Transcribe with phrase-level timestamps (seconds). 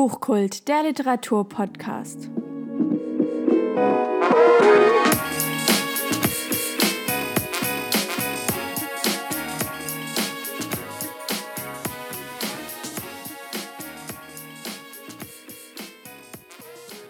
[0.00, 2.30] Buchkult, der Literaturpodcast.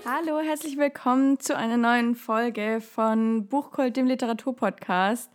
[0.06, 5.30] Hallo, herzlich willkommen zu einer neuen Folge von Buchkult, dem Literaturpodcast.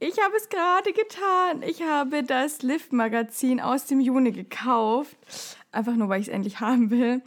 [0.00, 1.62] Ich habe es gerade getan.
[1.62, 5.16] Ich habe das Lift-Magazin aus dem Juni gekauft.
[5.70, 7.22] Einfach nur, weil ich es endlich haben will.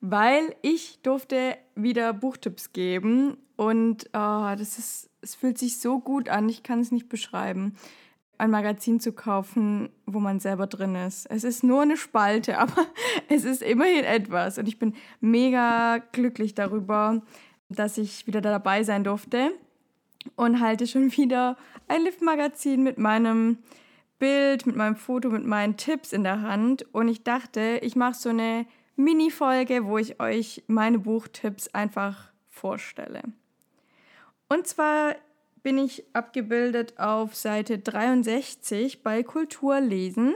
[0.00, 3.36] Weil ich durfte wieder Buchtipps geben.
[3.56, 6.48] Und oh, das ist, es fühlt sich so gut an.
[6.48, 7.76] Ich kann es nicht beschreiben.
[8.38, 11.26] Ein Magazin zu kaufen, wo man selber drin ist.
[11.26, 12.86] Es ist nur eine Spalte, aber
[13.28, 14.56] es ist immerhin etwas.
[14.56, 17.22] Und ich bin mega glücklich darüber,
[17.68, 19.50] dass ich wieder dabei sein durfte
[20.36, 21.56] und halte schon wieder
[21.88, 23.58] ein Lift-Magazin mit meinem
[24.18, 26.86] Bild, mit meinem Foto, mit meinen Tipps in der Hand.
[26.94, 28.66] Und ich dachte, ich mache so eine
[28.96, 33.22] Mini-Folge, wo ich euch meine Buchtipps einfach vorstelle.
[34.48, 35.16] Und zwar
[35.62, 40.34] bin ich abgebildet auf Seite 63 bei Kulturlesen.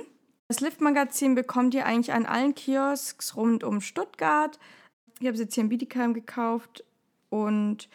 [0.48, 4.58] Das Lift-Magazin bekommt ihr eigentlich an allen Kiosks rund um Stuttgart.
[5.20, 6.84] Ich habe es jetzt hier in Bietigheim gekauft
[7.28, 7.88] und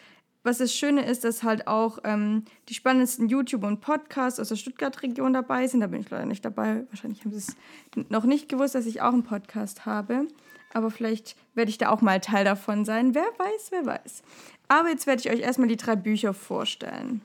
[0.44, 4.58] was das Schöne ist, dass halt auch ähm, die spannendsten YouTube- und Podcasts aus der
[4.58, 5.80] Stuttgart-Region dabei sind.
[5.80, 6.86] Da bin ich leider nicht dabei.
[6.90, 7.56] Wahrscheinlich haben sie es
[8.10, 10.28] noch nicht gewusst, dass ich auch einen Podcast habe.
[10.74, 13.16] Aber vielleicht werde ich da auch mal Teil davon sein.
[13.16, 14.24] Wer weiß, wer weiß.
[14.68, 17.22] Aber jetzt werde ich euch erstmal die drei Bücher vorstellen.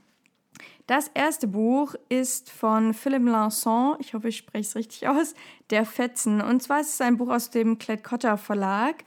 [0.87, 5.35] Das erste Buch ist von Philipp Lanson, ich hoffe, ich spreche es richtig aus,
[5.71, 6.41] Der Fetzen.
[6.41, 9.05] Und zwar ist es ein Buch aus dem Klett-Cotta Verlag.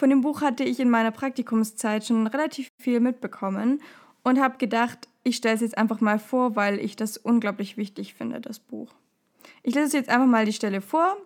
[0.00, 3.82] Von dem Buch hatte ich in meiner Praktikumszeit schon relativ viel mitbekommen
[4.22, 8.14] und habe gedacht, ich stelle es jetzt einfach mal vor, weil ich das unglaublich wichtig
[8.14, 8.94] finde, das Buch.
[9.62, 11.18] Ich lese jetzt einfach mal die Stelle vor,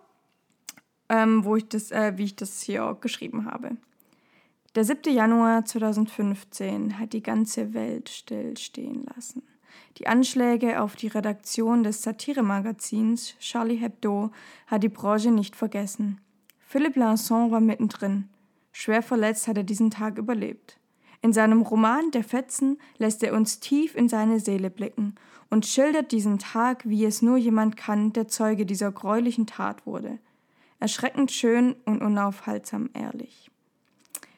[1.07, 3.77] ähm, wo ich das, äh, wie ich das hier geschrieben habe.
[4.75, 5.13] Der 7.
[5.13, 9.41] Januar 2015 hat die ganze Welt stillstehen lassen.
[9.99, 14.31] Die Anschläge auf die Redaktion des Satiremagazins Charlie Hebdo
[14.67, 16.19] hat die Branche nicht vergessen.
[16.59, 18.27] Philippe Lanson war mittendrin.
[18.77, 20.77] Schwer verletzt hat er diesen Tag überlebt.
[21.21, 25.15] In seinem Roman Der Fetzen lässt er uns tief in seine Seele blicken
[25.49, 30.19] und schildert diesen Tag, wie es nur jemand kann, der Zeuge dieser greulichen Tat wurde.
[30.81, 33.49] Erschreckend schön und unaufhaltsam ehrlich.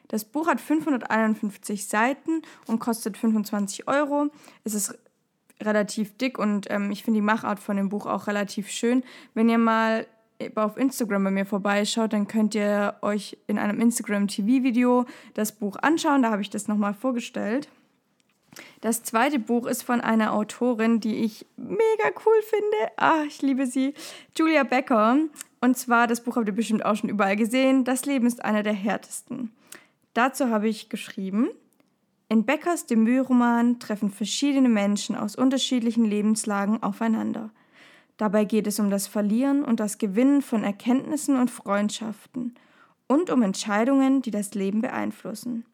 [0.06, 4.28] Das Buch hat 551 Seiten und kostet 25 Euro.
[4.62, 4.96] Es ist
[5.60, 9.02] relativ dick und ähm, ich finde die Machart von dem Buch auch relativ schön.
[9.34, 10.06] Wenn ihr mal
[10.54, 16.22] auf Instagram bei mir vorbeischaut, dann könnt ihr euch in einem Instagram-TV-Video das Buch anschauen.
[16.22, 17.68] Da habe ich das nochmal vorgestellt.
[18.80, 22.92] Das zweite Buch ist von einer Autorin, die ich mega cool finde.
[22.96, 23.94] Ah, ich liebe sie.
[24.36, 25.18] Julia Becker.
[25.60, 27.84] Und zwar, das Buch habt ihr bestimmt auch schon überall gesehen.
[27.84, 29.52] Das Leben ist einer der härtesten.
[30.14, 31.48] Dazu habe ich geschrieben,
[32.28, 37.50] in Beckers Debütroman treffen verschiedene Menschen aus unterschiedlichen Lebenslagen aufeinander.
[38.18, 42.54] Dabei geht es um das Verlieren und das Gewinnen von Erkenntnissen und Freundschaften
[43.06, 45.64] und um Entscheidungen, die das Leben beeinflussen.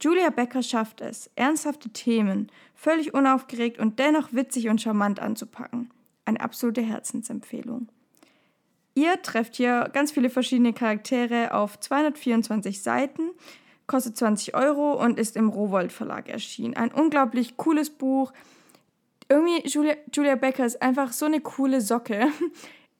[0.00, 5.90] Julia Becker schafft es, ernsthafte Themen völlig unaufgeregt und dennoch witzig und charmant anzupacken.
[6.24, 7.88] Eine absolute Herzensempfehlung.
[8.94, 13.30] Ihr trefft hier ganz viele verschiedene Charaktere auf 224 Seiten,
[13.86, 16.74] kostet 20 Euro und ist im Rowold Verlag erschienen.
[16.74, 18.32] Ein unglaublich cooles Buch,
[19.34, 22.28] irgendwie Julia, Julia Becker ist einfach so eine coole Socke.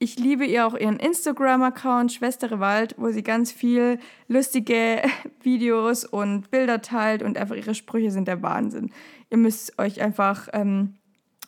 [0.00, 5.03] Ich liebe ihr auch ihren Instagram-Account Schwester Rewald, wo sie ganz viel lustige
[5.43, 8.91] Videos und Bilder teilt und einfach ihre Sprüche sind der Wahnsinn.
[9.31, 10.94] Ihr müsst euch einfach ähm,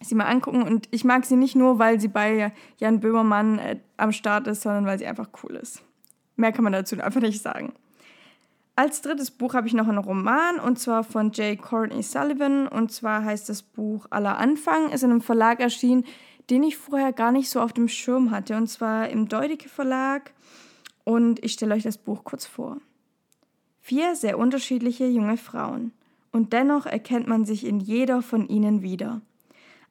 [0.00, 3.80] sie mal angucken und ich mag sie nicht nur, weil sie bei Jan Böhmermann äh,
[3.96, 5.82] am Start ist, sondern weil sie einfach cool ist.
[6.36, 7.74] Mehr kann man dazu einfach nicht sagen.
[8.78, 11.58] Als drittes Buch habe ich noch einen Roman und zwar von J.
[11.58, 16.04] Courtney Sullivan und zwar heißt das Buch Aller Anfang, ist in einem Verlag erschienen,
[16.50, 20.34] den ich vorher gar nicht so auf dem Schirm hatte und zwar im Deudeke Verlag
[21.04, 22.76] und ich stelle euch das Buch kurz vor.
[23.80, 25.92] Vier sehr unterschiedliche junge Frauen
[26.30, 29.22] und dennoch erkennt man sich in jeder von ihnen wieder.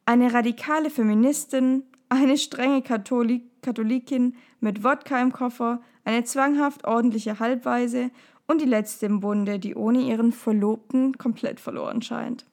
[0.06, 8.12] Eine radikale Feministin, eine strenge Katholik Katholikin mit Wodka im Koffer, eine zwanghaft ordentliche Halbweise
[8.48, 12.46] und die letzte im Bunde, die ohne ihren Verlobten komplett verloren scheint.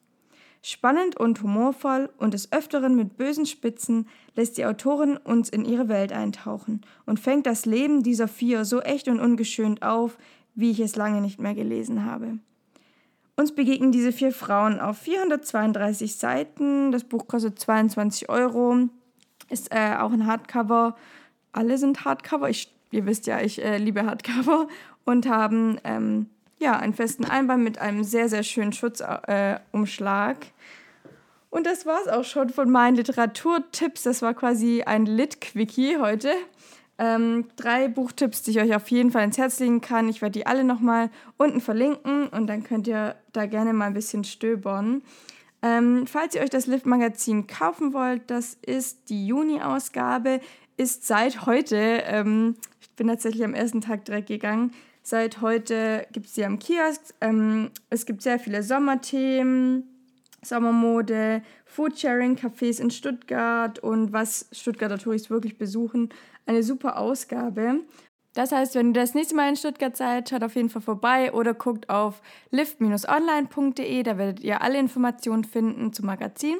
[0.65, 5.89] Spannend und humorvoll und des Öfteren mit bösen Spitzen lässt die Autorin uns in ihre
[5.89, 10.17] Welt eintauchen und fängt das Leben dieser vier so echt und ungeschönt auf,
[10.55, 12.39] wie ich es lange nicht mehr gelesen habe.
[13.35, 16.93] Uns begegnen diese vier Frauen auf 432 Seiten.
[16.93, 18.87] Das Buch kostet 22 Euro,
[19.49, 20.95] ist äh, auch ein Hardcover.
[21.51, 22.49] Alle sind Hardcover.
[22.49, 24.67] Ich ihr wisst ja, ich äh, liebe Hardcover
[25.05, 26.27] und haben ähm,
[26.59, 30.37] ja einen festen Einband mit einem sehr, sehr schönen Schutzumschlag.
[30.37, 30.49] Äh,
[31.49, 34.03] und das war es auch schon von meinen Literaturtipps.
[34.03, 36.31] Das war quasi ein Lit-Quickie heute.
[36.97, 40.09] Ähm, drei Buchtipps, die ich euch auf jeden Fall ins Herz legen kann.
[40.09, 43.93] Ich werde die alle nochmal unten verlinken und dann könnt ihr da gerne mal ein
[43.93, 45.01] bisschen stöbern.
[45.61, 50.39] Ähm, falls ihr euch das Lift-Magazin kaufen wollt, das ist die Juni-Ausgabe,
[50.77, 54.71] ist seit heute, ähm, ich bin tatsächlich am ersten Tag direkt gegangen,
[55.03, 57.13] seit heute gibt es sie am Kiosk.
[57.21, 59.83] Ähm, es gibt sehr viele Sommerthemen,
[60.41, 66.09] Sommermode, Foodsharing, Cafés in Stuttgart und was Stuttgarter Touris wirklich besuchen.
[66.45, 67.81] Eine super Ausgabe.
[68.33, 71.31] Das heißt, wenn ihr das nächste Mal in Stuttgart seid, schaut auf jeden Fall vorbei
[71.33, 76.57] oder guckt auf lift-online.de, da werdet ihr alle Informationen finden zum Magazin.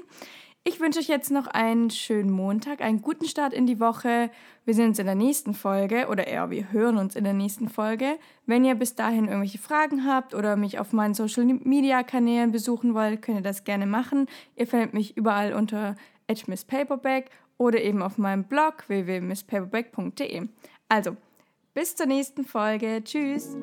[0.66, 4.30] Ich wünsche euch jetzt noch einen schönen Montag, einen guten Start in die Woche.
[4.64, 7.68] Wir sehen uns in der nächsten Folge oder eher wir hören uns in der nächsten
[7.68, 8.18] Folge.
[8.46, 12.94] Wenn ihr bis dahin irgendwelche Fragen habt oder mich auf meinen Social Media Kanälen besuchen
[12.94, 14.28] wollt, könnt ihr das gerne machen.
[14.56, 15.98] Ihr findet mich überall unter
[16.68, 20.48] Paperback oder eben auf meinem Blog www.misspaperback.de.
[20.88, 21.18] Also,
[21.74, 23.02] bis zur nächsten Folge.
[23.04, 23.58] Tschüss.